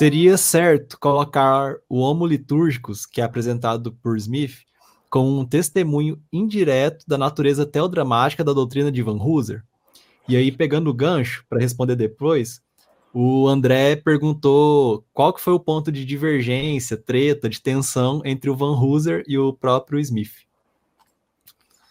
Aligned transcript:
seria 0.00 0.38
certo 0.38 0.98
colocar 0.98 1.76
o 1.86 1.98
Homo 1.98 2.24
litúrgicos, 2.26 3.04
que 3.04 3.20
é 3.20 3.24
apresentado 3.24 3.92
por 4.02 4.16
Smith, 4.16 4.60
com 5.10 5.28
um 5.28 5.44
testemunho 5.44 6.18
indireto 6.32 7.04
da 7.06 7.18
natureza 7.18 7.66
teodramática 7.66 8.42
da 8.42 8.54
doutrina 8.54 8.90
de 8.90 9.02
Van 9.02 9.22
Hooser? 9.22 9.62
E 10.26 10.38
aí, 10.38 10.50
pegando 10.50 10.88
o 10.88 10.94
gancho 10.94 11.44
para 11.50 11.60
responder 11.60 11.96
depois, 11.96 12.62
o 13.12 13.46
André 13.46 13.94
perguntou 13.94 15.04
qual 15.12 15.34
que 15.34 15.40
foi 15.42 15.52
o 15.52 15.60
ponto 15.60 15.92
de 15.92 16.06
divergência, 16.06 16.96
treta, 16.96 17.46
de 17.46 17.60
tensão 17.60 18.22
entre 18.24 18.48
o 18.48 18.56
Van 18.56 18.80
Hooser 18.80 19.22
e 19.28 19.36
o 19.36 19.52
próprio 19.52 20.00
Smith. 20.00 20.32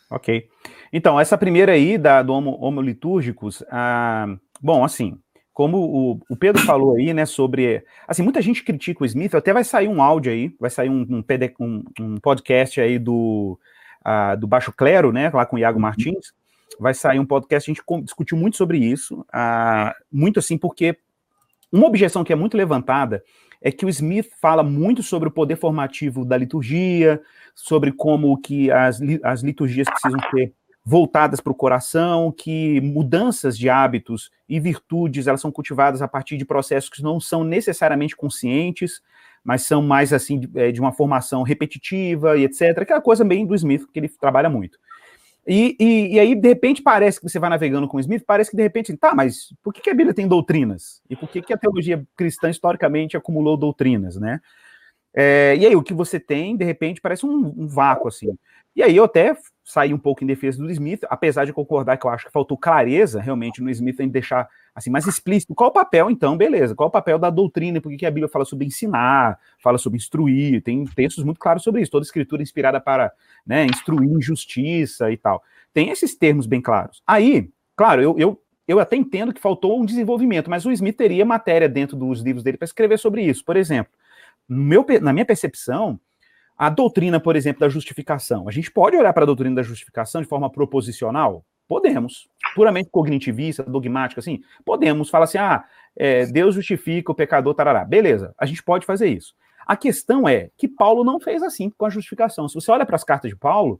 Ok. 0.10 0.50
Então, 0.92 1.20
essa 1.20 1.38
primeira 1.38 1.74
aí 1.74 1.96
da, 1.96 2.24
do 2.24 2.34
homo, 2.34 2.58
homo 2.60 2.82
litúrgicos, 2.82 3.64
ah, 3.70 4.36
bom, 4.60 4.84
assim, 4.84 5.16
como 5.60 5.78
o, 5.78 6.22
o, 6.30 6.38
Pedro 6.38 6.62
falou 6.64 6.96
aí, 6.96 7.14
né, 7.14 7.26
sobre. 7.26 7.84
Assim, 8.08 8.24
muita 8.24 8.42
gente 8.42 8.64
critica 8.64 9.04
o 9.04 9.06
Smith, 9.06 9.36
até 9.36 9.52
vai 9.52 9.66
sair 9.66 9.90
um 9.90 10.02
áudio 10.02 10.32
aí, 10.32 10.56
vai 10.58 10.70
sair 10.70 10.90
um, 10.90 11.06
um, 11.10 11.22
PD, 11.22 11.54
um, 11.60 11.84
um 12.00 12.16
podcast 12.16 12.80
aí 12.80 12.98
do, 12.98 13.60
uh, 14.08 14.40
do 14.40 14.48
Baixo 14.48 14.72
Clero, 14.72 15.12
né, 15.12 15.30
lá 15.34 15.46
com 15.46 15.58
o 15.58 15.60
Iago 15.60 15.76
uhum. 15.76 15.82
Martins. 15.82 16.34
Vai 16.80 16.94
sair 16.94 17.20
um 17.20 17.26
podcast, 17.26 17.70
a 17.70 17.74
gente 17.74 17.84
discutiu 18.06 18.38
muito 18.38 18.56
sobre 18.56 18.78
isso, 18.78 19.20
uh, 19.20 19.94
muito 20.10 20.40
assim, 20.40 20.58
porque 20.58 20.96
uma 21.70 21.88
objeção 21.88 22.24
que 22.24 22.32
é 22.32 22.38
muito 22.38 22.56
levantada 22.56 23.22
é 23.62 23.70
que 23.70 23.86
o 23.86 23.90
Smith 23.90 24.30
fala 24.42 24.64
muito 24.64 25.04
sobre 25.04 25.28
o 25.28 25.32
poder 25.32 25.58
formativo 25.58 26.24
da 26.24 26.38
liturgia, 26.38 27.22
sobre 27.54 27.92
como 27.92 28.38
que 28.38 28.72
as, 28.72 29.02
as 29.22 29.42
liturgias 29.42 29.90
precisam 29.90 30.22
ser 30.32 30.54
voltadas 30.90 31.40
para 31.40 31.52
o 31.52 31.56
coração, 31.56 32.32
que 32.32 32.82
mudanças 32.82 33.56
de 33.56 33.70
hábitos 33.70 34.32
e 34.50 34.60
virtudes 34.60 35.28
elas 35.28 35.40
são 35.40 35.52
cultivadas 35.52 36.02
a 36.02 36.08
partir 36.08 36.36
de 36.36 36.44
processos 36.44 36.90
que 36.90 37.04
não 37.04 37.20
são 37.20 37.44
necessariamente 37.44 38.16
conscientes, 38.16 39.00
mas 39.44 39.62
são 39.62 39.84
mais 39.84 40.12
assim 40.12 40.40
de, 40.40 40.50
é, 40.56 40.72
de 40.72 40.82
uma 40.82 40.92
formação 40.92 41.44
repetitiva 41.44 42.36
e 42.36 42.44
etc. 42.44 42.80
Aquela 42.80 43.00
coisa 43.00 43.24
bem 43.24 43.46
do 43.46 43.54
Smith 43.54 43.86
que 43.94 44.00
ele 44.00 44.10
trabalha 44.10 44.50
muito. 44.50 44.80
E, 45.46 45.76
e, 45.80 46.16
e, 46.16 46.20
aí, 46.20 46.34
de 46.34 46.48
repente, 46.48 46.82
parece 46.82 47.20
que 47.20 47.30
você 47.30 47.38
vai 47.38 47.52
navegando 47.52 47.88
com 47.88 47.98
o 47.98 48.00
Smith, 48.00 48.24
parece 48.26 48.50
que 48.50 48.58
de 48.58 48.64
repente, 48.64 48.96
tá, 48.98 49.14
mas 49.14 49.54
por 49.64 49.72
que, 49.72 49.82
que 49.82 49.90
a 49.92 49.96
Bíblia 49.96 50.14
tem 50.14 50.28
doutrinas? 50.28 51.04
E 51.08 51.16
por 51.16 51.30
que, 51.30 51.40
que 51.40 51.54
a 51.54 51.58
teologia 51.58 52.04
cristã 52.16 52.50
historicamente 52.50 53.16
acumulou 53.16 53.56
doutrinas, 53.56 54.16
né? 54.16 54.42
É, 55.14 55.56
e 55.58 55.66
aí, 55.66 55.76
o 55.76 55.82
que 55.82 55.94
você 55.94 56.20
tem, 56.20 56.56
de 56.56 56.64
repente, 56.64 57.02
parece 57.02 57.26
um, 57.26 57.54
um, 57.58 57.68
vácuo, 57.68 58.08
assim. 58.08 58.38
E 58.76 58.84
aí, 58.84 58.96
eu 58.96 59.04
até 59.04 59.36
saí 59.64 59.94
um 59.94 59.98
pouco 59.98 60.24
em 60.24 60.28
defesa 60.28 60.58
do 60.60 60.70
Smith, 60.72 61.02
apesar 61.10 61.46
de 61.46 61.54
concordar 61.54 61.98
que 61.98 62.06
eu 62.06 62.12
acho 62.12 62.28
que 62.28 62.32
faltou 62.32 62.58
clareza, 62.58 63.20
realmente, 63.20 63.62
no 63.62 63.70
Smith, 63.70 64.00
em 64.00 64.08
deixar, 64.08 64.48
assim, 64.74 64.90
mais 64.90 65.08
explícito. 65.08 65.56
Qual 65.56 65.70
o 65.70 65.74
papel, 65.74 66.10
então, 66.10 66.38
beleza, 66.38 66.76
qual 66.76 66.90
o 66.90 66.92
papel 66.92 67.18
da 67.18 67.30
doutrina, 67.30 67.82
porque 67.82 67.98
que 67.98 68.06
a 68.06 68.12
Bíblia 68.12 68.30
fala 68.30 68.46
sobre 68.46 68.66
ensinar, 68.66 69.40
fala 69.62 69.78
sobre 69.78 69.98
instruir, 69.98 70.62
tem 70.64 70.86
textos 70.86 71.24
muito 71.24 71.40
claros 71.40 71.64
sobre 71.64 71.82
isso, 71.82 71.92
toda 71.92 72.06
escritura 72.06 72.42
inspirada 72.42 72.80
para 72.80 73.12
né, 73.46 73.66
instruir 73.66 74.10
em 74.10 74.22
justiça 74.22 75.12
e 75.12 75.18
tal. 75.18 75.44
Tem 75.74 75.90
esses 75.90 76.16
termos 76.16 76.46
bem 76.46 76.62
claros. 76.62 77.02
Aí, 77.06 77.50
claro, 77.76 78.02
eu, 78.02 78.16
eu, 78.18 78.42
eu 78.68 78.80
até 78.80 78.96
entendo 78.96 79.34
que 79.34 79.42
faltou 79.42 79.80
um 79.80 79.86
desenvolvimento, 79.86 80.50
mas 80.50 80.66
o 80.66 80.72
Smith 80.72 80.96
teria 80.96 81.26
matéria 81.26 81.68
dentro 81.68 81.98
dos 81.98 82.22
livros 82.22 82.44
dele 82.44 82.58
para 82.58 82.66
escrever 82.66 82.98
sobre 82.98 83.24
isso. 83.24 83.44
Por 83.44 83.58
exemplo, 83.58 83.92
meu, 84.50 84.86
na 85.02 85.14
minha 85.14 85.26
percepção, 85.26 86.00
a 86.58 86.70
doutrina, 86.70 87.20
por 87.20 87.36
exemplo, 87.36 87.62
da 87.62 87.70
justificação. 87.70 88.50
A 88.50 88.52
gente 88.52 88.72
pode 88.72 88.98
olhar 88.98 89.14
para 89.14 89.24
a 89.24 89.26
doutrina 89.26 89.56
da 89.56 89.64
justificação 89.64 90.22
de 90.22 90.28
forma 90.28 90.50
proposicional? 90.52 91.46
Podemos. 91.68 92.28
Puramente 92.56 92.90
cognitivista, 92.90 93.64
dogmática, 93.64 94.20
assim? 94.20 94.42
Podemos. 94.66 95.10
Fala 95.10 95.26
assim, 95.26 95.38
ah, 95.38 95.64
é, 95.96 96.26
Deus 96.26 96.56
justifica 96.56 97.12
o 97.12 97.16
pecador, 97.16 97.54
tarará. 97.54 97.86
Beleza, 97.86 98.34
a 98.38 98.46
gente 98.46 98.64
pode 98.64 98.86
fazer 98.86 99.08
isso. 99.08 99.34
A 99.66 99.78
questão 99.78 100.28
é 100.28 100.50
que 100.58 100.68
Paulo 100.68 101.04
não 101.04 101.20
fez 101.20 101.44
assim 101.44 101.70
com 101.70 101.86
a 101.86 101.90
justificação. 101.90 102.50
Se 102.50 102.56
você 102.56 102.72
olha 102.72 102.86
para 102.86 102.96
as 102.96 103.04
cartas 103.04 103.30
de 103.30 103.38
Paulo, 103.38 103.80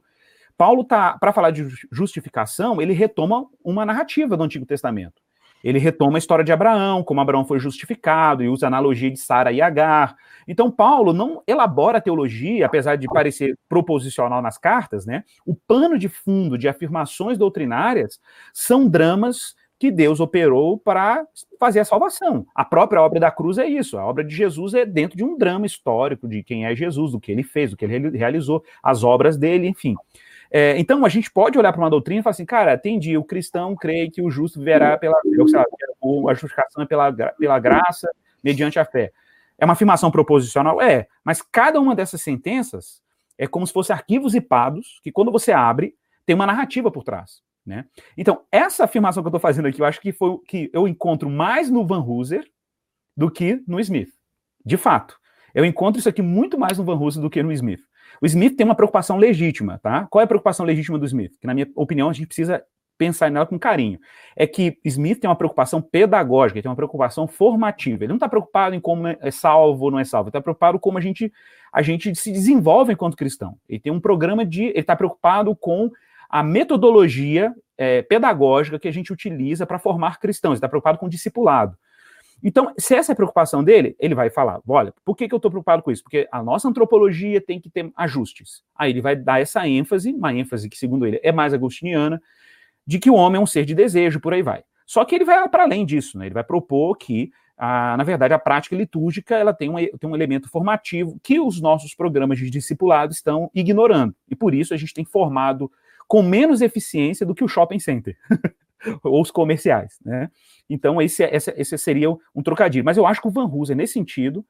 Paulo 0.56 0.84
tá, 0.84 1.18
para 1.18 1.32
falar 1.32 1.50
de 1.50 1.66
justificação, 1.90 2.80
ele 2.80 2.92
retoma 2.92 3.46
uma 3.64 3.84
narrativa 3.84 4.36
do 4.36 4.44
Antigo 4.44 4.64
Testamento. 4.64 5.20
Ele 5.62 5.78
retoma 5.78 6.16
a 6.16 6.18
história 6.18 6.44
de 6.44 6.52
Abraão, 6.52 7.02
como 7.02 7.20
Abraão 7.20 7.44
foi 7.44 7.58
justificado, 7.58 8.42
e 8.42 8.48
usa 8.48 8.66
a 8.66 8.68
analogia 8.68 9.10
de 9.10 9.18
Sara 9.18 9.52
e 9.52 9.60
Agar. 9.60 10.16
Então, 10.48 10.70
Paulo 10.70 11.12
não 11.12 11.42
elabora 11.46 11.98
a 11.98 12.00
teologia, 12.00 12.66
apesar 12.66 12.96
de 12.96 13.06
parecer 13.06 13.58
proposicional 13.68 14.40
nas 14.40 14.58
cartas, 14.58 15.04
né? 15.06 15.24
O 15.46 15.54
pano 15.54 15.98
de 15.98 16.08
fundo 16.08 16.56
de 16.56 16.68
afirmações 16.68 17.36
doutrinárias 17.38 18.18
são 18.52 18.88
dramas 18.88 19.54
que 19.80 19.90
Deus 19.90 20.20
operou 20.20 20.78
para 20.78 21.24
fazer 21.58 21.80
a 21.80 21.84
salvação. 21.86 22.46
A 22.54 22.66
própria 22.66 23.00
obra 23.00 23.18
da 23.18 23.30
cruz 23.30 23.56
é 23.56 23.66
isso. 23.66 23.96
A 23.96 24.04
obra 24.04 24.22
de 24.22 24.36
Jesus 24.36 24.74
é 24.74 24.84
dentro 24.84 25.16
de 25.16 25.24
um 25.24 25.38
drama 25.38 25.64
histórico 25.64 26.28
de 26.28 26.42
quem 26.42 26.66
é 26.66 26.76
Jesus, 26.76 27.12
do 27.12 27.18
que 27.18 27.32
ele 27.32 27.42
fez, 27.42 27.70
do 27.70 27.78
que 27.78 27.86
ele 27.86 28.16
realizou, 28.16 28.62
as 28.82 29.02
obras 29.02 29.38
dele, 29.38 29.66
enfim. 29.66 29.94
É, 30.50 30.76
então, 30.78 31.04
a 31.04 31.08
gente 31.08 31.30
pode 31.30 31.58
olhar 31.58 31.72
para 31.72 31.80
uma 31.80 31.90
doutrina 31.90 32.20
e 32.20 32.22
falar 32.22 32.32
assim, 32.32 32.44
cara, 32.44 32.74
entendi, 32.74 33.16
o 33.16 33.24
cristão 33.24 33.76
crê 33.76 34.10
que 34.10 34.20
o 34.20 34.30
justo 34.30 34.58
viverá 34.58 34.98
pela. 34.98 35.16
a 35.18 36.34
justificação 36.34 36.82
é 36.82 36.86
pela, 36.86 37.12
pela 37.12 37.58
graça, 37.58 38.10
mediante 38.42 38.78
a 38.78 38.84
fé. 38.84 39.12
É 39.56 39.64
uma 39.64 39.74
afirmação 39.74 40.10
proposicional? 40.10 40.80
É, 40.80 41.06
mas 41.22 41.42
cada 41.42 41.78
uma 41.80 41.94
dessas 41.94 42.22
sentenças 42.22 43.02
é 43.38 43.46
como 43.46 43.66
se 43.66 43.72
fossem 43.72 43.94
arquivos 43.94 44.32
zipados, 44.32 45.00
que 45.02 45.12
quando 45.12 45.30
você 45.30 45.52
abre, 45.52 45.94
tem 46.26 46.34
uma 46.34 46.46
narrativa 46.46 46.90
por 46.90 47.04
trás. 47.04 47.42
Né? 47.64 47.84
Então, 48.16 48.42
essa 48.50 48.84
afirmação 48.84 49.22
que 49.22 49.26
eu 49.26 49.30
estou 49.30 49.40
fazendo 49.40 49.68
aqui, 49.68 49.80
eu 49.80 49.86
acho 49.86 50.00
que 50.00 50.12
foi 50.12 50.38
que 50.46 50.70
eu 50.72 50.88
encontro 50.88 51.28
mais 51.30 51.70
no 51.70 51.86
Van 51.86 52.00
Hooser 52.00 52.44
do 53.16 53.30
que 53.30 53.62
no 53.66 53.78
Smith. 53.80 54.10
De 54.64 54.76
fato. 54.76 55.18
Eu 55.54 55.64
encontro 55.64 55.98
isso 55.98 56.08
aqui 56.08 56.22
muito 56.22 56.58
mais 56.58 56.78
no 56.78 56.84
Van 56.84 56.96
Hooser 56.96 57.22
do 57.22 57.30
que 57.30 57.42
no 57.42 57.52
Smith. 57.52 57.80
O 58.20 58.26
Smith 58.26 58.56
tem 58.56 58.64
uma 58.64 58.74
preocupação 58.74 59.16
legítima, 59.16 59.78
tá? 59.82 60.06
Qual 60.10 60.20
é 60.20 60.24
a 60.24 60.28
preocupação 60.28 60.64
legítima 60.64 60.98
do 60.98 61.06
Smith? 61.06 61.32
Que, 61.40 61.46
na 61.46 61.54
minha 61.54 61.68
opinião, 61.74 62.08
a 62.08 62.12
gente 62.12 62.26
precisa 62.26 62.62
pensar 63.00 63.30
nela 63.30 63.46
com 63.46 63.58
carinho. 63.58 63.98
É 64.36 64.46
que 64.46 64.78
Smith 64.84 65.20
tem 65.20 65.28
uma 65.30 65.34
preocupação 65.34 65.80
pedagógica, 65.80 66.58
ele 66.58 66.62
tem 66.62 66.70
uma 66.70 66.76
preocupação 66.76 67.26
formativa. 67.26 68.04
Ele 68.04 68.08
não 68.08 68.16
está 68.16 68.28
preocupado 68.28 68.74
em 68.74 68.80
como 68.80 69.08
é 69.08 69.30
salvo 69.30 69.84
ou 69.84 69.90
não 69.90 69.98
é 69.98 70.04
salvo, 70.04 70.26
ele 70.26 70.30
está 70.30 70.40
preocupado 70.42 70.78
como 70.78 70.98
a 70.98 71.00
gente, 71.00 71.32
a 71.72 71.80
gente 71.80 72.14
se 72.14 72.30
desenvolve 72.30 72.92
enquanto 72.92 73.16
cristão. 73.16 73.56
Ele 73.66 73.80
tem 73.80 73.90
um 73.90 74.00
programa 74.00 74.44
de. 74.44 74.64
Ele 74.64 74.80
está 74.80 74.94
preocupado 74.94 75.56
com 75.56 75.90
a 76.28 76.42
metodologia 76.42 77.54
é, 77.78 78.02
pedagógica 78.02 78.78
que 78.78 78.86
a 78.86 78.92
gente 78.92 79.12
utiliza 79.12 79.66
para 79.66 79.78
formar 79.78 80.20
cristãos. 80.20 80.52
Ele 80.52 80.58
está 80.58 80.68
preocupado 80.68 80.98
com 80.98 81.06
o 81.06 81.10
discipulado. 81.10 81.74
Então, 82.42 82.72
se 82.78 82.94
essa 82.94 83.12
é 83.12 83.14
a 83.14 83.16
preocupação 83.16 83.62
dele, 83.62 83.94
ele 83.98 84.14
vai 84.14 84.30
falar: 84.30 84.60
olha, 84.66 84.94
por 85.04 85.16
que, 85.16 85.28
que 85.28 85.34
eu 85.34 85.38
estou 85.38 85.50
preocupado 85.50 85.82
com 85.82 85.90
isso? 85.90 86.02
Porque 86.02 86.28
a 86.32 86.42
nossa 86.42 86.68
antropologia 86.68 87.40
tem 87.40 87.60
que 87.60 87.70
ter 87.70 87.90
ajustes. 87.96 88.62
Aí 88.74 88.90
ele 88.90 89.00
vai 89.00 89.14
dar 89.16 89.40
essa 89.40 89.66
ênfase, 89.68 90.12
uma 90.12 90.32
ênfase 90.32 90.68
que, 90.68 90.78
segundo 90.78 91.06
ele, 91.06 91.20
é 91.22 91.32
mais 91.32 91.52
agostiniana, 91.52 92.20
de 92.86 92.98
que 92.98 93.10
o 93.10 93.14
homem 93.14 93.38
é 93.38 93.42
um 93.42 93.46
ser 93.46 93.64
de 93.64 93.74
desejo, 93.74 94.20
por 94.20 94.32
aí 94.32 94.42
vai. 94.42 94.62
Só 94.86 95.04
que 95.04 95.14
ele 95.14 95.24
vai 95.24 95.48
para 95.48 95.62
além 95.64 95.86
disso, 95.86 96.18
né? 96.18 96.26
Ele 96.26 96.34
vai 96.34 96.42
propor 96.42 96.96
que, 96.96 97.30
na 97.58 98.02
verdade, 98.02 98.34
a 98.34 98.38
prática 98.38 98.74
litúrgica 98.74 99.36
ela 99.36 99.52
tem 99.52 99.70
um, 99.70 99.76
tem 99.76 100.10
um 100.10 100.16
elemento 100.16 100.48
formativo 100.48 101.20
que 101.22 101.38
os 101.38 101.60
nossos 101.60 101.94
programas 101.94 102.38
de 102.38 102.50
discipulado 102.50 103.12
estão 103.12 103.50
ignorando. 103.54 104.14
E 104.28 104.34
por 104.34 104.54
isso 104.54 104.74
a 104.74 104.76
gente 104.76 104.94
tem 104.94 105.04
formado 105.04 105.70
com 106.08 106.24
menos 106.24 106.60
eficiência 106.60 107.24
do 107.24 107.36
que 107.36 107.44
o 107.44 107.48
shopping 107.48 107.78
center. 107.78 108.16
ou 109.02 109.20
os 109.20 109.30
comerciais, 109.30 109.98
né? 110.04 110.30
Então, 110.68 111.00
esse, 111.00 111.22
esse, 111.24 111.52
esse 111.56 111.78
seria 111.78 112.10
um 112.10 112.42
trocadilho. 112.42 112.84
Mas 112.84 112.96
eu 112.96 113.06
acho 113.06 113.20
que 113.20 113.28
o 113.28 113.30
Van 113.30 113.46
Hooser, 113.46 113.76
nesse 113.76 113.94
sentido, 113.94 114.44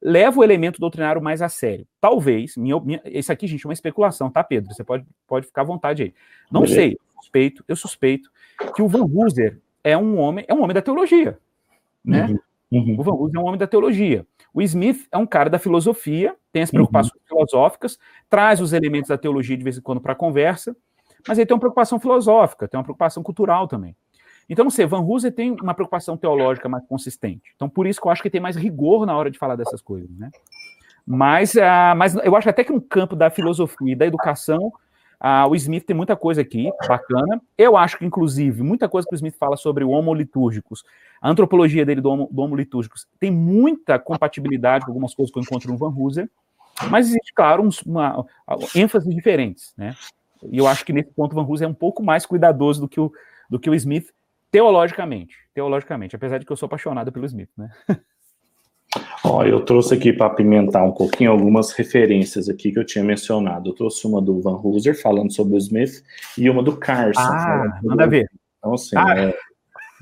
leva 0.00 0.40
o 0.40 0.44
elemento 0.44 0.80
doutrinário 0.80 1.22
mais 1.22 1.40
a 1.40 1.48
sério. 1.48 1.86
Talvez, 2.00 2.56
minha, 2.56 2.78
minha, 2.80 3.00
esse 3.04 3.30
aqui, 3.30 3.46
gente, 3.46 3.64
é 3.64 3.68
uma 3.68 3.72
especulação, 3.72 4.30
tá, 4.30 4.42
Pedro? 4.42 4.74
Você 4.74 4.82
pode, 4.82 5.06
pode 5.26 5.46
ficar 5.46 5.62
à 5.62 5.64
vontade 5.64 6.02
aí. 6.02 6.14
Não 6.50 6.66
sei, 6.66 6.92
eu 6.94 7.22
suspeito, 7.22 7.64
eu 7.68 7.76
suspeito 7.76 8.30
que 8.74 8.82
o 8.82 8.88
Van 8.88 9.04
Hooser 9.04 9.60
é 9.84 9.96
um 9.96 10.18
homem, 10.18 10.44
é 10.48 10.54
um 10.54 10.62
homem 10.62 10.74
da 10.74 10.82
teologia, 10.82 11.38
né? 12.04 12.26
Uhum. 12.26 12.38
Uhum. 12.72 12.96
O 12.98 13.02
Van 13.02 13.12
Hooser 13.12 13.36
é 13.36 13.40
um 13.40 13.46
homem 13.46 13.58
da 13.58 13.66
teologia. 13.66 14.26
O 14.52 14.60
Smith 14.62 15.06
é 15.10 15.16
um 15.16 15.26
cara 15.26 15.48
da 15.48 15.58
filosofia, 15.58 16.34
tem 16.52 16.62
as 16.62 16.70
uhum. 16.70 16.78
preocupações 16.78 17.14
uhum. 17.14 17.28
filosóficas, 17.28 17.98
traz 18.28 18.60
os 18.60 18.72
elementos 18.72 19.08
da 19.08 19.18
teologia 19.18 19.56
de 19.56 19.64
vez 19.64 19.78
em 19.78 19.82
quando 19.82 20.00
para 20.00 20.12
a 20.12 20.16
conversa, 20.16 20.76
mas 21.26 21.38
ele 21.38 21.46
tem 21.46 21.54
uma 21.54 21.60
preocupação 21.60 21.98
filosófica, 21.98 22.68
tem 22.68 22.78
uma 22.78 22.84
preocupação 22.84 23.22
cultural 23.22 23.68
também. 23.68 23.96
Então, 24.48 24.68
sei, 24.68 24.86
Van 24.86 25.00
Hooser 25.00 25.32
tem 25.32 25.52
uma 25.52 25.74
preocupação 25.74 26.16
teológica 26.16 26.68
mais 26.68 26.84
consistente. 26.86 27.52
Então, 27.54 27.68
por 27.68 27.86
isso 27.86 28.00
que 28.00 28.06
eu 28.06 28.10
acho 28.10 28.22
que 28.22 28.30
tem 28.30 28.40
mais 28.40 28.56
rigor 28.56 29.06
na 29.06 29.16
hora 29.16 29.30
de 29.30 29.38
falar 29.38 29.56
dessas 29.56 29.80
coisas, 29.80 30.10
né? 30.18 30.30
Mas, 31.06 31.54
uh, 31.54 31.96
mas 31.96 32.14
eu 32.16 32.36
acho 32.36 32.48
até 32.48 32.62
que 32.62 32.72
no 32.72 32.80
campo 32.80 33.16
da 33.16 33.30
filosofia 33.30 33.92
e 33.92 33.96
da 33.96 34.06
educação, 34.06 34.72
uh, 35.20 35.48
o 35.48 35.56
Smith 35.56 35.84
tem 35.84 35.96
muita 35.96 36.16
coisa 36.16 36.42
aqui, 36.42 36.70
bacana. 36.86 37.40
Eu 37.56 37.76
acho 37.76 37.98
que, 37.98 38.04
inclusive, 38.04 38.62
muita 38.62 38.88
coisa 38.88 39.06
que 39.08 39.14
o 39.14 39.16
Smith 39.16 39.36
fala 39.38 39.56
sobre 39.56 39.84
o 39.84 39.90
homo 39.90 40.14
litúrgicos, 40.14 40.84
a 41.20 41.28
antropologia 41.28 41.84
dele 41.84 42.00
do 42.00 42.10
homo, 42.10 42.28
do 42.30 42.42
homo 42.42 42.56
litúrgicos, 42.56 43.06
tem 43.18 43.30
muita 43.30 43.98
compatibilidade 43.98 44.84
com 44.84 44.90
algumas 44.90 45.14
coisas 45.14 45.32
que 45.32 45.38
eu 45.38 45.42
encontro 45.42 45.70
no 45.70 45.78
Van 45.78 45.92
Hooser, 45.96 46.28
mas 46.90 47.08
existe, 47.08 47.32
claro, 47.34 47.62
uns, 47.62 47.82
uma, 47.82 48.24
ênfases 48.74 49.14
diferentes, 49.14 49.72
né? 49.76 49.94
E 50.50 50.58
eu 50.58 50.66
acho 50.66 50.84
que 50.84 50.92
nesse 50.92 51.10
ponto 51.10 51.32
o 51.32 51.34
Van 51.34 51.48
Hooser 51.48 51.66
é 51.66 51.70
um 51.70 51.74
pouco 51.74 52.02
mais 52.02 52.26
cuidadoso 52.26 52.80
do 52.80 52.88
que 52.88 53.00
o, 53.00 53.12
do 53.48 53.58
que 53.58 53.70
o 53.70 53.74
Smith, 53.74 54.08
teologicamente. 54.50 55.36
Teologicamente, 55.54 56.16
apesar 56.16 56.38
de 56.38 56.46
que 56.46 56.52
eu 56.52 56.56
sou 56.56 56.66
apaixonado 56.66 57.12
pelo 57.12 57.26
Smith, 57.26 57.50
né? 57.56 57.70
Ó, 59.24 59.42
eu 59.44 59.64
trouxe 59.64 59.94
aqui 59.94 60.12
para 60.12 60.26
apimentar 60.26 60.82
um 60.82 60.92
pouquinho 60.92 61.30
algumas 61.30 61.72
referências 61.72 62.48
aqui 62.48 62.72
que 62.72 62.78
eu 62.78 62.84
tinha 62.84 63.02
mencionado. 63.02 63.70
Eu 63.70 63.74
trouxe 63.74 64.06
uma 64.06 64.20
do 64.20 64.40
Van 64.40 64.56
Hooser 64.56 65.00
falando 65.00 65.32
sobre 65.32 65.54
o 65.54 65.58
Smith 65.58 66.02
e 66.36 66.50
uma 66.50 66.62
do 66.62 66.76
Carson. 66.76 67.20
Ah, 67.20 67.80
manda 67.82 68.06
ver. 68.06 68.30
Então, 68.58 68.74
assim, 68.74 68.96
ah. 68.96 69.14
é, 69.16 69.28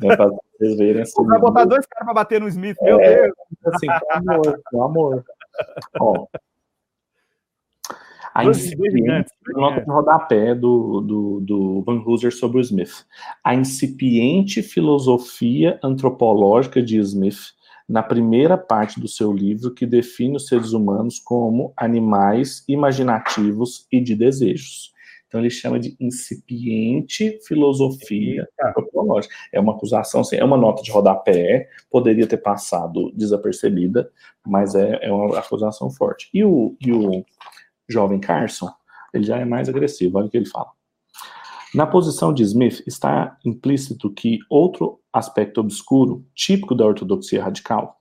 é 0.07 0.17
para 0.17 0.27
vocês 0.27 0.77
verem 0.77 1.03
assim. 1.03 1.23
Vai 1.25 1.39
botar 1.39 1.65
dois 1.65 1.87
caras 1.87 2.07
para 2.07 2.15
bater 2.15 2.41
no 2.41 2.49
Smith, 2.49 2.77
meu 2.83 2.99
é, 2.99 3.23
Deus. 3.23 3.35
Assim, 3.67 3.87
amor, 4.11 4.61
amor. 4.75 5.25
Ó, 6.01 6.27
a 8.41 8.51
incipiente, 8.51 9.31
nota 9.49 9.81
de 9.81 9.91
rodapé 9.91 10.55
do, 10.55 11.01
do, 11.01 11.41
do 11.41 11.83
Van 11.83 12.03
Hooser 12.05 12.33
sobre 12.33 12.59
o 12.59 12.61
Smith. 12.61 13.07
A 13.45 13.55
incipiente 13.55 14.63
filosofia 14.63 15.79
antropológica 15.83 16.83
de 16.83 16.99
Smith 16.99 17.55
na 17.89 18.05
primeira 18.05 18.57
parte 18.57 19.01
do 19.01 19.09
seu 19.09 19.33
livro, 19.33 19.75
que 19.75 19.85
define 19.85 20.37
os 20.37 20.47
seres 20.47 20.73
humanos 20.73 21.19
como 21.19 21.73
animais 21.77 22.65
imaginativos 22.69 23.87
e 23.91 24.01
de 24.01 24.15
desejos. 24.15 24.93
Então 25.27 25.41
ele 25.41 25.51
chama 25.51 25.79
de 25.79 25.97
incipiente 26.01 27.39
filosofia 27.47 28.49
antropológica. 28.61 29.35
É 29.53 29.61
uma 29.61 29.75
acusação, 29.75 30.21
assim, 30.21 30.37
é 30.37 30.45
uma 30.45 30.57
nota 30.57 30.83
de 30.83 30.91
rodapé, 30.91 31.69
poderia 31.91 32.27
ter 32.27 32.39
passado 32.39 33.13
desapercebida, 33.13 34.11
mas 34.45 34.75
é, 34.75 34.99
é 35.03 35.13
uma 35.13 35.39
acusação 35.39 35.89
forte. 35.91 36.29
E 36.35 36.45
o, 36.45 36.77
e 36.81 36.93
o 36.93 37.25
jovem 37.93 38.21
Carson, 38.21 38.71
ele 39.13 39.25
já 39.25 39.39
é 39.39 39.45
mais 39.45 39.69
agressivo, 39.69 40.19
olha 40.19 40.27
o 40.27 40.31
que 40.31 40.37
ele 40.37 40.49
fala. 40.49 40.71
Na 41.75 41.87
posição 41.87 42.33
de 42.33 42.43
Smith 42.43 42.83
está 42.87 43.39
implícito 43.45 44.11
que 44.11 44.39
outro 44.49 44.99
aspecto 45.13 45.61
obscuro, 45.61 46.27
típico 46.35 46.75
da 46.75 46.85
ortodoxia 46.85 47.43
radical, 47.43 47.97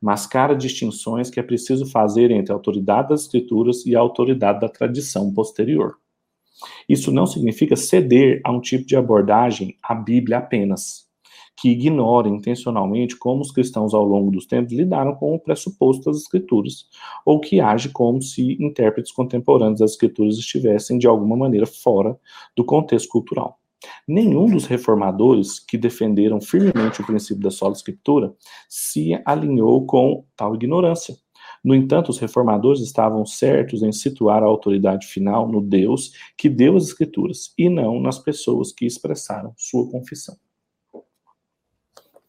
mascara 0.00 0.54
distinções 0.54 1.30
que 1.30 1.40
é 1.40 1.42
preciso 1.42 1.86
fazer 1.86 2.30
entre 2.30 2.52
a 2.52 2.54
autoridade 2.54 3.08
das 3.08 3.22
escrituras 3.22 3.86
e 3.86 3.96
a 3.96 4.00
autoridade 4.00 4.60
da 4.60 4.68
tradição 4.68 5.32
posterior. 5.32 5.96
Isso 6.88 7.10
não 7.10 7.26
significa 7.26 7.76
ceder 7.76 8.40
a 8.44 8.52
um 8.52 8.60
tipo 8.60 8.86
de 8.86 8.96
abordagem 8.96 9.78
à 9.82 9.94
Bíblia 9.94 10.38
apenas 10.38 11.04
que 11.56 11.70
ignora 11.70 12.28
intencionalmente 12.28 13.16
como 13.16 13.42
os 13.42 13.50
cristãos 13.50 13.94
ao 13.94 14.04
longo 14.04 14.30
dos 14.30 14.46
tempos 14.46 14.72
lidaram 14.72 15.14
com 15.14 15.34
o 15.34 15.38
pressuposto 15.38 16.04
das 16.04 16.18
escrituras, 16.18 16.86
ou 17.24 17.40
que 17.40 17.60
age 17.60 17.88
como 17.90 18.20
se 18.20 18.56
intérpretes 18.60 19.12
contemporâneos 19.12 19.80
das 19.80 19.92
escrituras 19.92 20.36
estivessem 20.36 20.98
de 20.98 21.06
alguma 21.06 21.36
maneira 21.36 21.66
fora 21.66 22.18
do 22.56 22.64
contexto 22.64 23.08
cultural. 23.08 23.58
Nenhum 24.06 24.46
dos 24.46 24.66
reformadores 24.66 25.58
que 25.60 25.76
defenderam 25.76 26.40
firmemente 26.40 27.00
o 27.00 27.06
princípio 27.06 27.42
da 27.42 27.50
sola 27.50 27.74
escritura 27.74 28.34
se 28.68 29.12
alinhou 29.24 29.84
com 29.86 30.24
tal 30.36 30.54
ignorância. 30.54 31.16
No 31.62 31.74
entanto, 31.74 32.10
os 32.10 32.18
reformadores 32.18 32.80
estavam 32.80 33.24
certos 33.24 33.82
em 33.82 33.92
situar 33.92 34.42
a 34.42 34.46
autoridade 34.46 35.06
final 35.06 35.48
no 35.48 35.60
Deus 35.60 36.12
que 36.36 36.48
deu 36.48 36.76
as 36.76 36.84
escrituras 36.84 37.52
e 37.56 37.68
não 37.68 38.00
nas 38.00 38.18
pessoas 38.18 38.72
que 38.72 38.86
expressaram 38.86 39.52
sua 39.56 39.90
confissão. 39.90 40.36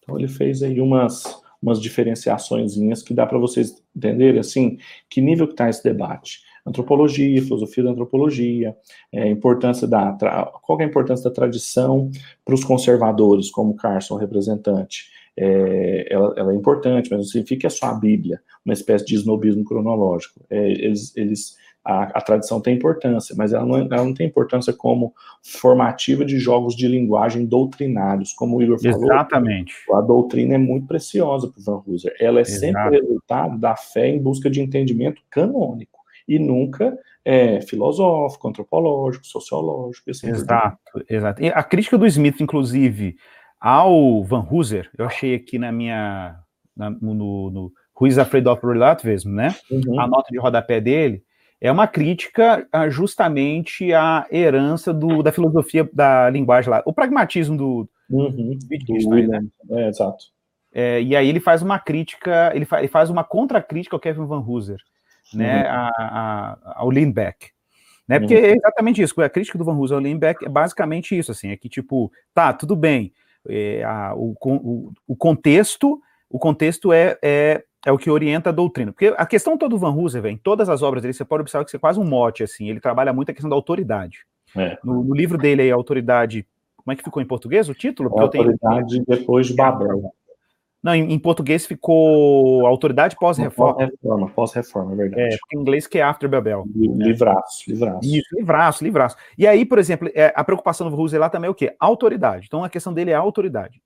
Então 0.05 0.17
ele 0.17 0.27
fez 0.27 0.61
aí 0.63 0.79
umas, 0.79 1.23
umas 1.61 1.81
diferenciações 1.81 2.75
que 3.03 3.13
dá 3.13 3.25
para 3.25 3.39
vocês 3.39 3.83
entenderem, 3.93 4.39
assim, 4.39 4.77
que 5.09 5.19
nível 5.19 5.47
que 5.47 5.53
está 5.53 5.67
esse 5.67 5.83
debate. 5.83 6.41
Antropologia, 6.65 7.41
filosofia 7.41 7.83
da 7.83 7.91
antropologia, 7.91 8.75
é, 9.11 9.27
importância 9.29 9.87
da, 9.87 10.11
qual 10.63 10.79
é 10.79 10.83
a 10.83 10.87
importância 10.87 11.29
da 11.29 11.35
tradição 11.35 12.09
para 12.43 12.55
os 12.55 12.63
conservadores, 12.63 13.51
como 13.51 13.75
Carson, 13.75 14.15
representante. 14.15 15.09
É, 15.37 16.07
ela, 16.09 16.33
ela, 16.37 16.53
é 16.53 16.55
importante, 16.55 17.09
mas 17.09 17.19
não 17.19 17.25
significa 17.25 17.61
que 17.61 17.67
é 17.67 17.69
só 17.69 17.87
a 17.87 17.93
Bíblia, 17.93 18.41
uma 18.63 18.73
espécie 18.73 19.05
de 19.05 19.15
snobismo 19.15 19.65
cronológico. 19.65 20.45
É, 20.49 20.71
eles, 20.71 21.15
eles 21.17 21.55
a, 21.85 22.17
a, 22.17 22.21
tradição 22.21 22.59
tem 22.59 22.75
importância, 22.75 23.35
mas 23.37 23.53
ela 23.53 23.63
não, 23.63 23.77
ela 23.77 24.03
não, 24.03 24.13
tem 24.13 24.25
importância 24.25 24.73
como 24.73 25.13
formativa 25.43 26.25
de 26.25 26.39
jogos 26.39 26.75
de 26.75 26.87
linguagem 26.87 27.45
doutrinários, 27.45 28.33
como 28.33 28.57
o 28.57 28.63
Igor 28.63 28.81
falou. 28.81 29.03
Exatamente. 29.03 29.73
A 29.93 30.01
doutrina 30.01 30.55
é 30.55 30.57
muito 30.57 30.87
preciosa 30.87 31.47
para 31.47 31.59
o 31.59 31.63
Van 31.63 31.83
Hooser. 31.85 32.15
Ela 32.19 32.39
é 32.39 32.41
Exato. 32.41 32.59
sempre 32.59 32.89
resultado 32.89 33.59
da 33.59 33.75
fé 33.75 34.07
em 34.07 34.19
busca 34.19 34.49
de 34.49 34.61
entendimento 34.61 35.21
canônico 35.29 35.99
e 36.27 36.39
nunca 36.39 36.97
é, 37.23 37.61
filosófico, 37.61 38.47
antropológico, 38.47 39.27
sociológico. 39.27 40.09
Assim 40.09 40.29
exato, 40.29 41.05
exato. 41.07 41.43
E 41.43 41.49
a 41.49 41.63
crítica 41.63 41.99
do 41.99 42.07
Smith, 42.07 42.41
inclusive, 42.41 43.15
ao 43.59 44.23
Van 44.23 44.45
Hooser, 44.49 44.89
eu 44.97 45.05
achei 45.05 45.35
aqui 45.35 45.59
na 45.59 45.71
minha 45.71 46.35
na, 46.75 46.89
no, 46.89 47.13
no 47.51 47.71
Who 47.99 48.07
is 48.07 48.17
Afraid 48.17 48.47
of 48.47 48.65
Relativism, 48.65 49.33
né? 49.33 49.55
Uhum. 49.69 49.99
A 49.99 50.07
nota 50.07 50.29
de 50.31 50.39
rodapé 50.39 50.81
dele 50.81 51.23
é 51.61 51.71
uma 51.71 51.87
crítica 51.87 52.67
justamente 52.89 53.93
à 53.93 54.27
herança 54.31 54.93
do, 54.93 55.23
da 55.23 55.31
filosofia 55.31 55.89
da 55.91 56.29
linguagem 56.29 56.69
lá, 56.69 56.83
o 56.85 56.93
pragmatismo 56.93 57.57
do, 57.57 57.89
uhum, 58.09 58.57
do 58.57 59.27
né? 59.27 59.45
É, 59.71 59.87
exato. 59.87 60.25
É, 60.73 61.01
e 61.01 61.15
aí 61.15 61.29
ele 61.29 61.39
faz 61.39 61.61
uma 61.61 61.79
crítica, 61.79 62.51
ele, 62.53 62.65
fa, 62.65 62.79
ele 62.79 62.89
faz 62.89 63.09
uma 63.09 63.23
contra-crítica 63.23 63.95
ao 63.95 63.99
Kevin 63.99 64.25
Van 64.25 64.43
Hooser, 64.45 64.77
né, 65.33 65.63
uhum. 65.63 65.69
a, 65.69 65.91
a, 65.97 66.73
ao 66.75 66.91
Lindbeck. 66.91 67.51
Né, 68.07 68.19
porque 68.19 68.35
uhum. 68.35 68.43
é 68.43 68.51
exatamente 68.51 69.01
isso, 69.01 69.19
a 69.21 69.29
crítica 69.29 69.57
do 69.57 69.63
Van 69.63 69.75
Hooser 69.75 69.95
ao 69.95 70.03
Lindbeck 70.03 70.45
é 70.45 70.49
basicamente 70.49 71.17
isso, 71.17 71.31
assim, 71.31 71.49
é 71.49 71.57
que 71.57 71.69
tipo, 71.69 72.11
tá, 72.33 72.51
tudo 72.51 72.75
bem, 72.75 73.13
é, 73.47 73.83
a, 73.83 74.13
o, 74.13 74.35
o, 74.43 74.91
o 75.07 75.15
contexto, 75.15 76.01
o 76.29 76.37
contexto 76.37 76.91
é, 76.91 77.17
é 77.23 77.63
é 77.85 77.91
o 77.91 77.97
que 77.97 78.09
orienta 78.09 78.49
a 78.49 78.51
doutrina. 78.51 78.91
Porque 78.91 79.13
a 79.15 79.25
questão 79.25 79.57
toda 79.57 79.69
do 79.69 79.77
Van 79.77 79.93
Hooser, 79.93 80.25
em 80.25 80.35
todas 80.35 80.67
as 80.67 80.81
obras 80.81 81.03
dele, 81.03 81.13
você 81.13 81.23
pode 81.23 81.41
observar 81.41 81.63
que 81.63 81.69
isso 81.69 81.77
é 81.77 81.79
quase 81.79 81.99
um 81.99 82.03
mote, 82.03 82.43
assim, 82.43 82.67
ele 82.67 82.79
trabalha 82.79 83.13
muito 83.13 83.29
a 83.29 83.33
questão 83.33 83.49
da 83.49 83.55
autoridade. 83.55 84.25
É. 84.57 84.77
No, 84.83 85.03
no, 85.03 85.13
livro 85.13 85.37
dele 85.37 85.61
aí, 85.61 85.71
Autoridade, 85.71 86.47
como 86.75 86.91
é 86.91 86.95
que 86.95 87.03
ficou 87.03 87.21
em 87.21 87.25
português 87.25 87.69
o 87.69 87.73
título? 87.73 88.09
Autoridade 88.17 88.89
tenho... 88.89 89.05
depois 89.05 89.47
de 89.47 89.53
Babel. 89.53 90.11
Não, 90.81 90.95
em, 90.95 91.13
em 91.13 91.19
português 91.19 91.65
ficou 91.65 92.65
Autoridade 92.65 93.15
pós-reforma. 93.15 93.73
Pós-reforma, 93.73 94.29
pós-reforma, 94.29 94.93
é 94.93 94.95
verdade. 94.95 95.21
É, 95.33 95.37
em 95.53 95.59
inglês 95.59 95.87
que 95.87 95.97
é 95.97 96.03
After 96.03 96.29
Babel. 96.29 96.63
Livraço, 96.73 97.69
livraço. 97.69 97.99
Isso, 98.03 98.35
livraço, 98.35 98.83
livraço. 98.83 99.15
E 99.37 99.45
aí, 99.45 99.65
por 99.65 99.77
exemplo, 99.77 100.09
é, 100.13 100.31
a 100.35 100.43
preocupação 100.43 100.89
do 100.89 100.95
Van 100.95 101.01
Hooser 101.01 101.19
lá 101.19 101.29
também 101.29 101.47
é 101.47 101.51
o 101.51 101.55
quê? 101.55 101.75
Autoridade. 101.79 102.45
Então, 102.47 102.63
a 102.63 102.69
questão 102.69 102.93
dele 102.93 103.11
é 103.11 103.15
a 103.15 103.19
autoridade. 103.19 103.81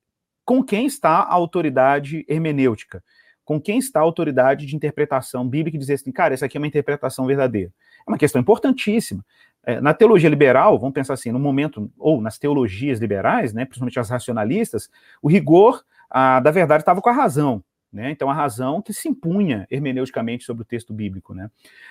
Com 0.46 0.64
quem 0.64 0.86
está 0.86 1.20
a 1.20 1.34
autoridade 1.34 2.26
hermenêutica? 2.28 3.04
Com 3.50 3.60
quem 3.60 3.80
está 3.80 4.00
a 4.00 4.04
autoridade 4.04 4.68
de 4.68 4.76
interpretação 4.76 5.50
bíblica 5.50 5.76
e 5.76 5.80
dizer 5.80 5.96
assim, 5.96 6.12
cara, 6.12 6.36
essa 6.36 6.46
aqui 6.46 6.56
é 6.56 6.60
uma 6.60 6.68
interpretação 6.68 7.26
verdadeira. 7.26 7.72
É 8.06 8.12
uma 8.12 8.18
questão 8.18 8.40
importantíssima. 8.40 9.26
É, 9.64 9.82
na 9.82 9.92
teologia 9.92 10.30
liberal, 10.30 10.78
vamos 10.78 10.94
pensar 10.94 11.16
assim, 11.16 11.32
no 11.32 11.40
momento, 11.40 11.92
ou 11.98 12.22
nas 12.22 12.38
teologias 12.38 13.00
liberais, 13.00 13.52
né, 13.52 13.66
principalmente 13.66 14.00
as 14.00 14.08
racionalistas, 14.08 14.88
o 15.20 15.28
rigor 15.28 15.84
a, 16.12 16.40
da 16.40 16.52
verdade 16.52 16.84
estava 16.84 17.02
com 17.02 17.10
a 17.10 17.12
razão. 17.12 17.64
Né? 17.92 18.12
Então, 18.12 18.30
a 18.30 18.36
razão 18.36 18.84
que 18.84 18.94
se 18.94 19.10
impunha 19.10 19.66
hermeneuticamente 19.72 20.44
sobre 20.44 20.62
o 20.62 20.66
texto 20.66 20.94
bíblico. 20.94 21.34
Né? 21.34 21.50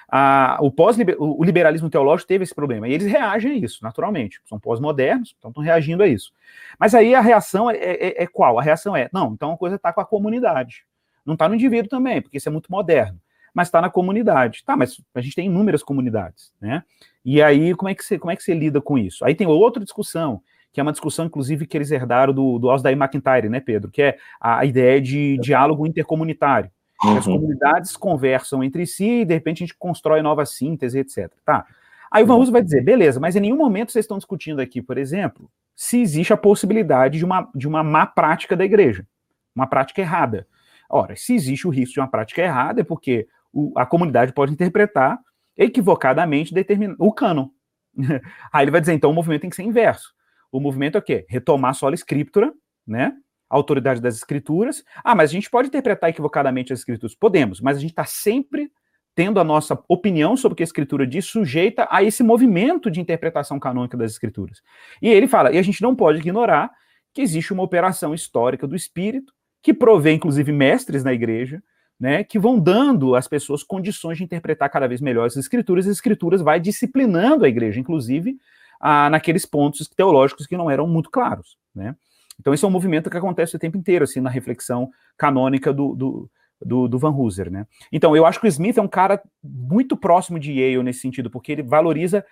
A, 0.08 0.58
o, 0.60 0.70
pós 0.70 0.96
o 1.18 1.42
liberalismo 1.42 1.90
teológico 1.90 2.28
teve 2.28 2.44
esse 2.44 2.54
problema, 2.54 2.86
e 2.86 2.92
eles 2.92 3.08
reagem 3.08 3.50
a 3.50 3.54
isso, 3.56 3.82
naturalmente. 3.82 4.40
São 4.48 4.60
pós-modernos, 4.60 5.34
então 5.36 5.50
estão 5.50 5.64
reagindo 5.64 6.04
a 6.04 6.06
isso. 6.06 6.32
Mas 6.78 6.94
aí 6.94 7.16
a 7.16 7.20
reação 7.20 7.68
é, 7.68 7.78
é, 7.78 8.22
é 8.22 8.26
qual? 8.28 8.60
A 8.60 8.62
reação 8.62 8.94
é, 8.94 9.10
não, 9.12 9.32
então 9.32 9.50
a 9.50 9.58
coisa 9.58 9.74
está 9.74 9.92
com 9.92 10.00
a 10.00 10.06
comunidade. 10.06 10.86
Não 11.24 11.34
está 11.34 11.48
no 11.48 11.54
indivíduo 11.54 11.88
também, 11.88 12.22
porque 12.22 12.38
isso 12.38 12.48
é 12.48 12.52
muito 12.52 12.70
moderno, 12.70 13.20
mas 13.54 13.68
está 13.68 13.80
na 13.80 13.90
comunidade. 13.90 14.62
Tá, 14.64 14.76
mas 14.76 15.00
a 15.14 15.20
gente 15.20 15.34
tem 15.34 15.46
inúmeras 15.46 15.82
comunidades, 15.82 16.52
né? 16.60 16.82
E 17.24 17.42
aí, 17.42 17.74
como 17.74 17.88
é 17.88 17.94
que 17.94 18.04
você, 18.04 18.18
como 18.18 18.30
é 18.30 18.36
que 18.36 18.42
você 18.42 18.54
lida 18.54 18.80
com 18.80 18.96
isso? 18.96 19.24
Aí 19.24 19.34
tem 19.34 19.46
outra 19.46 19.82
discussão, 19.82 20.40
que 20.72 20.80
é 20.80 20.82
uma 20.82 20.92
discussão, 20.92 21.26
inclusive, 21.26 21.66
que 21.66 21.76
eles 21.76 21.90
herdaram 21.90 22.32
do, 22.32 22.58
do 22.58 22.68
Osdair 22.68 22.96
McIntyre, 22.96 23.48
né, 23.48 23.60
Pedro? 23.60 23.90
Que 23.90 24.02
é 24.02 24.18
a 24.40 24.64
ideia 24.64 25.00
de 25.00 25.38
diálogo 25.38 25.86
intercomunitário. 25.86 26.70
Uhum. 27.04 27.16
As 27.16 27.24
comunidades 27.24 27.96
conversam 27.96 28.62
entre 28.62 28.86
si 28.86 29.20
e, 29.20 29.24
de 29.24 29.34
repente, 29.34 29.62
a 29.62 29.66
gente 29.66 29.78
constrói 29.78 30.20
nova 30.22 30.44
síntese, 30.44 30.98
etc. 30.98 31.32
Tá. 31.44 31.64
Aí 32.10 32.22
o 32.22 32.26
Van 32.26 32.36
Uso 32.36 32.50
vai 32.50 32.62
dizer, 32.62 32.82
beleza, 32.82 33.20
mas 33.20 33.36
em 33.36 33.40
nenhum 33.40 33.56
momento 33.56 33.92
vocês 33.92 34.04
estão 34.04 34.18
discutindo 34.18 34.60
aqui, 34.60 34.80
por 34.80 34.96
exemplo, 34.96 35.50
se 35.76 36.00
existe 36.00 36.32
a 36.32 36.36
possibilidade 36.36 37.18
de 37.18 37.24
uma, 37.24 37.48
de 37.54 37.68
uma 37.68 37.84
má 37.84 38.06
prática 38.06 38.56
da 38.56 38.64
igreja, 38.64 39.06
uma 39.54 39.66
prática 39.66 40.00
errada. 40.00 40.46
Ora, 40.88 41.14
se 41.16 41.34
existe 41.34 41.66
o 41.66 41.70
risco 41.70 41.94
de 41.94 42.00
uma 42.00 42.10
prática 42.10 42.42
errada, 42.42 42.80
é 42.80 42.84
porque 42.84 43.26
o, 43.52 43.72
a 43.76 43.84
comunidade 43.84 44.32
pode 44.32 44.52
interpretar 44.52 45.18
equivocadamente 45.56 46.54
determin... 46.54 46.94
o 46.98 47.12
cânon. 47.12 47.48
Aí 48.52 48.64
ele 48.64 48.70
vai 48.70 48.80
dizer, 48.80 48.94
então 48.94 49.10
o 49.10 49.14
movimento 49.14 49.42
tem 49.42 49.50
que 49.50 49.56
ser 49.56 49.64
inverso. 49.64 50.12
O 50.50 50.60
movimento 50.60 50.96
é 50.96 50.98
o 50.98 51.02
quê? 51.02 51.26
Retomar 51.28 51.74
a 51.80 51.92
escritura, 51.92 52.52
né? 52.86 53.12
A 53.50 53.56
autoridade 53.56 54.00
das 54.00 54.16
escrituras. 54.16 54.84
Ah, 55.04 55.14
mas 55.14 55.30
a 55.30 55.32
gente 55.32 55.50
pode 55.50 55.68
interpretar 55.68 56.10
equivocadamente 56.10 56.72
as 56.72 56.80
escrituras? 56.80 57.14
Podemos, 57.14 57.60
mas 57.60 57.76
a 57.76 57.80
gente 57.80 57.90
está 57.90 58.04
sempre 58.04 58.70
tendo 59.14 59.40
a 59.40 59.44
nossa 59.44 59.82
opinião 59.88 60.36
sobre 60.36 60.52
o 60.52 60.56
que 60.56 60.62
a 60.62 60.64
escritura 60.64 61.04
diz, 61.04 61.24
sujeita 61.24 61.88
a 61.90 62.04
esse 62.04 62.22
movimento 62.22 62.88
de 62.88 63.00
interpretação 63.00 63.58
canônica 63.58 63.96
das 63.96 64.12
escrituras. 64.12 64.62
E 65.02 65.08
ele 65.08 65.26
fala, 65.26 65.50
e 65.50 65.58
a 65.58 65.62
gente 65.62 65.82
não 65.82 65.94
pode 65.96 66.20
ignorar 66.20 66.70
que 67.12 67.20
existe 67.20 67.52
uma 67.52 67.64
operação 67.64 68.14
histórica 68.14 68.64
do 68.64 68.76
espírito 68.76 69.32
que 69.62 69.74
provê, 69.74 70.12
inclusive, 70.12 70.52
mestres 70.52 71.04
na 71.04 71.12
igreja, 71.12 71.62
né, 71.98 72.22
que 72.22 72.38
vão 72.38 72.58
dando 72.58 73.16
às 73.16 73.26
pessoas 73.26 73.62
condições 73.62 74.18
de 74.18 74.24
interpretar 74.24 74.70
cada 74.70 74.86
vez 74.86 75.00
melhor 75.00 75.26
as 75.26 75.36
escrituras, 75.36 75.84
e 75.84 75.90
as 75.90 75.96
escrituras 75.96 76.40
vai 76.40 76.60
disciplinando 76.60 77.44
a 77.44 77.48
igreja, 77.48 77.80
inclusive, 77.80 78.38
a, 78.80 79.10
naqueles 79.10 79.44
pontos 79.44 79.88
teológicos 79.88 80.46
que 80.46 80.56
não 80.56 80.70
eram 80.70 80.86
muito 80.86 81.10
claros, 81.10 81.58
né. 81.74 81.96
Então 82.40 82.54
esse 82.54 82.64
é 82.64 82.68
um 82.68 82.70
movimento 82.70 83.10
que 83.10 83.16
acontece 83.16 83.56
o 83.56 83.58
tempo 83.58 83.76
inteiro, 83.76 84.04
assim, 84.04 84.20
na 84.20 84.30
reflexão 84.30 84.90
canônica 85.16 85.72
do, 85.72 85.96
do, 85.96 86.30
do, 86.64 86.86
do 86.86 86.98
Van 86.98 87.10
Hooser, 87.10 87.50
né. 87.50 87.66
Então 87.90 88.14
eu 88.16 88.24
acho 88.24 88.38
que 88.38 88.46
o 88.46 88.48
Smith 88.48 88.78
é 88.78 88.82
um 88.82 88.88
cara 88.88 89.20
muito 89.42 89.96
próximo 89.96 90.38
de 90.38 90.52
Yale 90.52 90.84
nesse 90.84 91.00
sentido, 91.00 91.28
porque 91.28 91.50
ele 91.50 91.62
valoriza 91.64 92.24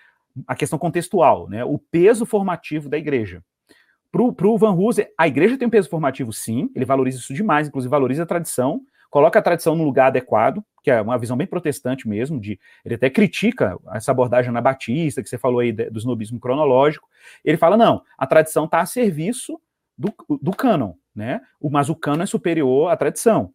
a 0.47 0.55
questão 0.55 0.79
contextual, 0.79 1.49
né, 1.49 1.65
o 1.65 1.77
peso 1.77 2.25
formativo 2.25 2.89
da 2.89 2.97
igreja. 2.97 3.43
Para 4.11 4.49
o 4.49 4.59
Van 4.59 4.73
Hooser, 4.73 5.13
a 5.19 5.27
igreja 5.27 5.59
tem 5.59 5.69
um 5.69 5.71
peso 5.71 5.89
formativo, 5.89 6.33
sim, 6.33 6.71
ele 6.75 6.85
valoriza 6.85 7.19
isso 7.19 7.35
demais, 7.35 7.69
inclusive 7.69 7.91
valoriza 7.91 8.23
a 8.23 8.27
tradição, 8.27 8.81
coloca 9.11 9.39
a 9.39 9.43
tradição 9.43 9.75
no 9.75 9.85
lugar 9.85 10.07
adequado, 10.07 10.65
que 10.83 10.91
é 10.91 11.01
uma 11.01 11.19
visão 11.19 11.37
bem 11.37 11.47
protestante 11.47 12.09
mesmo, 12.09 12.41
de 12.41 12.59
ele 12.85 12.95
até 12.95 13.11
critica 13.11 13.77
essa 13.93 14.13
abordagem 14.13 14.51
anabatista, 14.51 15.23
que 15.23 15.29
você 15.29 15.37
falou 15.37 15.61
aí 15.61 15.73
do 15.73 15.99
snobismo 15.99 16.39
cronológico. 16.39 17.09
Ele 17.45 17.57
fala, 17.57 17.77
não, 17.77 18.03
a 18.17 18.27
tradição 18.27 18.67
está 18.67 18.81
a 18.81 18.87
serviço 18.87 19.61
do, 19.99 20.15
do 20.41 20.53
cânon, 20.53 20.93
né? 21.15 21.41
Mas 21.61 21.89
o 21.89 21.97
cânon 21.97 22.23
é 22.23 22.27
superior 22.27 22.91
à 22.91 22.97
tradição. 22.97 23.53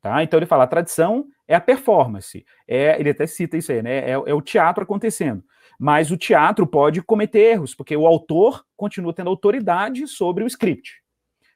Tá? 0.00 0.22
Então 0.22 0.38
ele 0.38 0.46
fala, 0.46 0.64
a 0.64 0.68
tradição 0.68 1.26
é 1.46 1.54
a 1.54 1.60
performance. 1.60 2.46
É, 2.66 2.98
ele 2.98 3.10
até 3.10 3.26
cita 3.26 3.56
isso 3.56 3.70
aí, 3.72 3.82
né? 3.82 3.98
É, 3.98 4.12
é 4.12 4.34
o 4.34 4.40
teatro 4.40 4.82
acontecendo. 4.82 5.44
Mas 5.82 6.10
o 6.10 6.16
teatro 6.18 6.66
pode 6.66 7.00
cometer 7.00 7.52
erros, 7.52 7.74
porque 7.74 7.96
o 7.96 8.06
autor 8.06 8.66
continua 8.76 9.14
tendo 9.14 9.30
autoridade 9.30 10.06
sobre 10.06 10.44
o 10.44 10.46
script. 10.46 11.00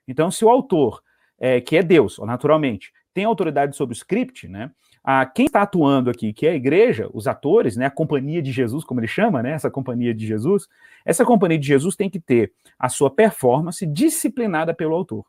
Então, 0.08 0.30
se 0.30 0.42
o 0.42 0.48
autor, 0.48 1.02
é, 1.38 1.60
que 1.60 1.76
é 1.76 1.82
Deus, 1.82 2.18
naturalmente, 2.20 2.90
tem 3.12 3.26
autoridade 3.26 3.76
sobre 3.76 3.92
o 3.92 3.98
script, 3.98 4.48
né? 4.48 4.70
A, 5.04 5.26
quem 5.26 5.44
está 5.44 5.60
atuando 5.60 6.08
aqui, 6.08 6.32
que 6.32 6.46
é 6.46 6.52
a 6.52 6.54
igreja, 6.54 7.10
os 7.12 7.28
atores, 7.28 7.76
né, 7.76 7.84
a 7.84 7.90
companhia 7.90 8.40
de 8.40 8.50
Jesus, 8.50 8.82
como 8.82 8.98
ele 8.98 9.06
chama, 9.06 9.42
né, 9.42 9.52
essa 9.52 9.70
companhia 9.70 10.14
de 10.14 10.26
Jesus, 10.26 10.66
essa 11.04 11.26
companhia 11.26 11.58
de 11.58 11.66
Jesus 11.66 11.94
tem 11.94 12.08
que 12.08 12.18
ter 12.18 12.50
a 12.78 12.88
sua 12.88 13.10
performance 13.10 13.84
disciplinada 13.84 14.72
pelo 14.72 14.94
autor. 14.94 15.26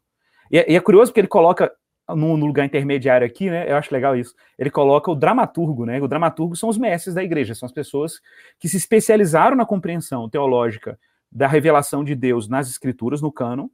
E 0.49 0.57
é, 0.57 0.71
e 0.71 0.75
é 0.77 0.79
curioso 0.79 1.11
porque 1.11 1.19
ele 1.19 1.27
coloca 1.27 1.69
no, 2.09 2.37
no, 2.37 2.45
lugar 2.45 2.65
intermediário 2.65 3.25
aqui, 3.25 3.49
né, 3.49 3.69
eu 3.69 3.77
acho 3.77 3.93
legal 3.93 4.15
isso, 4.15 4.33
ele 4.57 4.69
coloca 4.69 5.09
o 5.09 5.15
dramaturgo, 5.15 5.85
né, 5.85 6.01
o 6.01 6.07
dramaturgo 6.07 6.55
são 6.55 6.69
os 6.69 6.77
mestres 6.77 7.15
da 7.15 7.23
igreja, 7.23 7.55
são 7.55 7.65
as 7.65 7.71
pessoas 7.71 8.19
que 8.59 8.69
se 8.69 8.77
especializaram 8.77 9.55
na 9.55 9.65
compreensão 9.65 10.29
teológica 10.29 10.99
da 11.31 11.47
revelação 11.47 12.03
de 12.03 12.15
Deus 12.15 12.47
nas 12.47 12.69
escrituras, 12.69 13.21
no 13.21 13.31
cânon, 13.31 13.67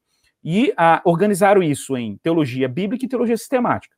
e 0.44 0.74
a, 0.76 1.02
organizaram 1.06 1.62
isso 1.62 1.96
em 1.96 2.18
teologia 2.18 2.68
bíblica 2.68 3.06
e 3.06 3.08
teologia 3.08 3.38
sistemática. 3.38 3.96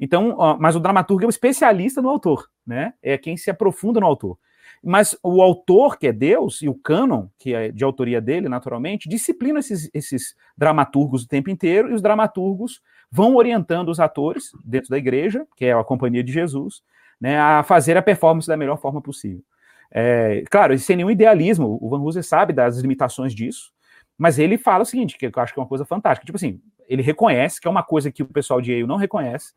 Então, 0.00 0.34
ó, 0.36 0.56
mas 0.58 0.74
o 0.74 0.80
dramaturgo 0.80 1.24
é 1.24 1.26
o 1.26 1.30
especialista 1.30 2.02
no 2.02 2.08
autor, 2.08 2.48
né? 2.66 2.94
É 3.00 3.16
quem 3.16 3.36
se 3.36 3.50
aprofunda 3.50 4.00
no 4.00 4.06
autor. 4.06 4.36
Mas 4.82 5.16
o 5.22 5.40
autor, 5.40 5.98
que 5.98 6.06
é 6.06 6.12
Deus, 6.12 6.60
e 6.60 6.68
o 6.68 6.74
cânon, 6.74 7.26
que 7.38 7.54
é 7.54 7.70
de 7.70 7.82
autoria 7.84 8.20
dele, 8.20 8.48
naturalmente, 8.48 9.08
disciplina 9.08 9.58
esses, 9.58 9.90
esses 9.94 10.34
dramaturgos 10.56 11.24
o 11.24 11.28
tempo 11.28 11.50
inteiro, 11.50 11.90
e 11.90 11.94
os 11.94 12.02
dramaturgos 12.02 12.80
vão 13.10 13.34
orientando 13.36 13.88
os 13.88 14.00
atores 14.00 14.50
dentro 14.64 14.90
da 14.90 14.98
igreja, 14.98 15.46
que 15.56 15.64
é 15.64 15.72
a 15.72 15.84
companhia 15.84 16.22
de 16.22 16.32
Jesus, 16.32 16.82
né, 17.20 17.38
a 17.38 17.62
fazer 17.62 17.96
a 17.96 18.02
performance 18.02 18.48
da 18.48 18.56
melhor 18.56 18.78
forma 18.78 19.00
possível. 19.00 19.42
É, 19.90 20.42
claro, 20.50 20.76
sem 20.78 20.96
nenhum 20.96 21.10
idealismo, 21.10 21.78
o 21.80 21.88
Van 21.88 22.00
Hooser 22.00 22.24
sabe 22.24 22.52
das 22.52 22.78
limitações 22.78 23.34
disso, 23.34 23.72
mas 24.18 24.38
ele 24.38 24.58
fala 24.58 24.82
o 24.82 24.86
seguinte, 24.86 25.16
que 25.16 25.26
eu 25.26 25.32
acho 25.36 25.54
que 25.54 25.58
é 25.58 25.62
uma 25.62 25.68
coisa 25.68 25.84
fantástica, 25.84 26.26
tipo 26.26 26.36
assim, 26.36 26.60
ele 26.88 27.02
reconhece 27.02 27.60
que 27.60 27.66
é 27.66 27.70
uma 27.70 27.82
coisa 27.82 28.10
que 28.10 28.22
o 28.22 28.26
pessoal 28.26 28.60
de 28.60 28.72
Yale 28.72 28.86
não 28.86 28.96
reconhece, 28.96 29.52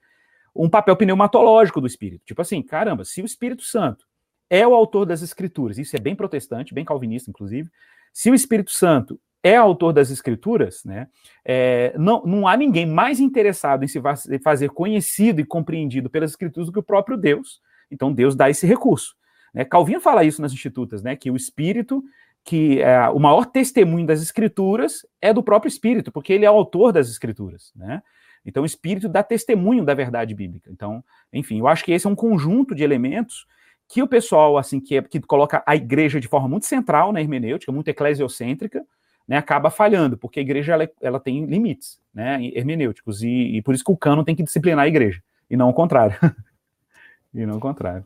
um 0.56 0.70
papel 0.70 0.96
pneumatológico 0.96 1.80
do 1.80 1.88
Espírito. 1.88 2.24
Tipo 2.26 2.42
assim, 2.42 2.62
caramba, 2.64 3.06
se 3.06 3.22
o 3.22 3.26
Espírito 3.26 3.64
Santo 3.64 4.07
é 4.50 4.66
o 4.68 4.74
autor 4.74 5.06
das 5.06 5.22
Escrituras, 5.22 5.78
isso 5.78 5.96
é 5.96 6.00
bem 6.00 6.16
protestante, 6.16 6.74
bem 6.74 6.86
calvinista, 6.86 7.30
inclusive, 7.30 7.70
se 8.14 8.32
o 8.32 8.36
Espírito 8.36 8.72
Santo 8.72 9.20
é 9.44 9.56
autor 9.56 9.94
das 9.94 10.10
Escrituras, 10.10 10.84
né, 10.84 11.08
é, 11.46 11.94
não, 11.98 12.24
não 12.26 12.48
há 12.48 12.58
ninguém 12.58 12.86
mais 12.86 13.20
interessado 13.20 13.84
em 13.84 13.88
se 13.88 14.02
fazer 14.44 14.70
conhecido 14.70 15.40
e 15.40 15.46
compreendido 15.46 16.10
pelas 16.10 16.32
Escrituras 16.32 16.68
do 16.68 16.74
que 16.74 16.80
o 16.80 16.84
próprio 16.84 17.18
Deus. 17.18 17.62
Então 17.90 18.12
Deus 18.12 18.36
dá 18.36 18.50
esse 18.50 18.66
recurso. 18.66 19.16
Né? 19.54 19.66
Fala 20.02 20.24
isso 20.24 20.42
nas 20.42 20.52
Institutas, 20.52 21.04
né, 21.04 21.16
que 21.16 21.30
o 21.32 21.36
Espírito, 21.36 22.04
que 22.44 22.82
é, 22.82 23.08
o 23.10 23.20
maior 23.20 23.46
testemunho 23.46 24.06
das 24.06 24.22
Escrituras 24.22 25.06
é 25.22 25.32
do 25.32 25.44
próprio 25.44 25.70
Espírito, 25.70 26.12
porque 26.12 26.34
ele 26.34 26.46
é 26.46 26.52
o 26.52 26.56
autor 26.56 26.92
das 26.92 27.10
Escrituras. 27.10 27.72
Né? 27.76 28.02
Então, 28.46 28.64
o 28.64 28.66
Espírito 28.66 29.10
dá 29.10 29.22
testemunho 29.22 29.84
da 29.84 29.94
verdade 29.94 30.34
bíblica. 30.34 30.72
Então, 30.72 31.04
enfim, 31.34 31.60
eu 31.60 31.68
acho 31.68 31.84
que 31.84 31.92
esse 31.92 32.08
é 32.08 32.10
um 32.10 32.16
conjunto 32.16 32.74
de 32.74 32.82
elementos 32.82 33.46
que 33.88 34.02
o 34.02 34.08
pessoal, 34.08 34.58
assim, 34.58 34.80
que, 34.80 34.98
é, 34.98 35.02
que 35.02 35.20
coloca 35.22 35.64
a 35.66 35.76
igreja 35.76 36.20
de 36.20 36.28
forma 36.28 36.48
muito 36.48 36.66
central 36.66 37.14
na 37.14 37.22
hermenêutica, 37.22 37.72
muito 37.72 37.88
eclesiocêntrica, 37.88 38.86
né, 39.28 39.38
acaba 39.38 39.70
falhando, 39.70 40.18
porque 40.18 40.40
a 40.40 40.44
igreja 40.44 40.74
ela, 40.74 40.90
ela 41.02 41.20
tem 41.20 41.46
limites 41.46 42.00
né, 42.14 42.40
hermenêuticos, 42.54 43.22
e, 43.22 43.58
e, 43.58 43.62
por 43.62 43.76
isso 43.76 43.84
que 43.84 43.92
o 43.92 43.98
cano 43.98 44.24
tem 44.24 44.36
que 44.36 44.44
disciplinar 44.44 44.86
a 44.86 44.88
igreja, 44.88 45.22
e 45.50 45.58
não 45.58 45.70
o 45.70 45.74
contrário. 45.74 46.18
e 47.34 47.46
não 47.46 47.58
o 47.58 47.60
contrário. 47.60 48.06